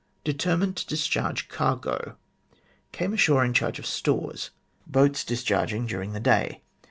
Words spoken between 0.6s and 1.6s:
to discharge